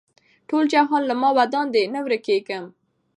ټول 0.49 0.63
جهان 0.73 1.01
له 1.09 1.15
ما 1.21 1.29
ودان 1.37 1.65
دی 1.73 1.83
نه 1.93 1.99
ورکېږم 2.05 2.65